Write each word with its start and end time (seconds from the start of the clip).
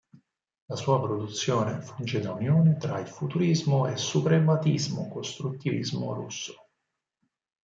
La 0.65 0.75
sua 0.75 0.99
produzione 0.99 1.79
funge 1.81 2.19
da 2.21 2.31
unione 2.31 2.75
tra 2.77 2.97
il 2.99 3.05
futurismo 3.07 3.85
e 3.85 3.97
suprematismo-costruttivismo 3.97 6.13
russo. 6.15 6.69